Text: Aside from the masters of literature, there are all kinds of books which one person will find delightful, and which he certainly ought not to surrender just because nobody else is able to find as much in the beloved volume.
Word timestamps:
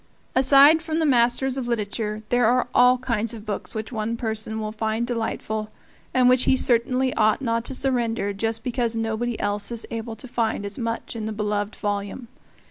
Aside 0.33 0.81
from 0.81 0.97
the 0.97 1.05
masters 1.05 1.59
of 1.59 1.67
literature, 1.67 2.23
there 2.29 2.47
are 2.47 2.67
all 2.73 2.97
kinds 2.97 3.35
of 3.35 3.45
books 3.45 3.75
which 3.75 3.91
one 3.91 4.17
person 4.17 4.59
will 4.59 4.71
find 4.71 5.05
delightful, 5.05 5.69
and 6.11 6.27
which 6.27 6.45
he 6.45 6.57
certainly 6.57 7.13
ought 7.13 7.39
not 7.39 7.63
to 7.65 7.75
surrender 7.75 8.33
just 8.33 8.63
because 8.63 8.95
nobody 8.95 9.39
else 9.39 9.71
is 9.71 9.85
able 9.91 10.15
to 10.15 10.27
find 10.27 10.65
as 10.65 10.79
much 10.79 11.15
in 11.15 11.27
the 11.27 11.31
beloved 11.31 11.75
volume. 11.75 12.29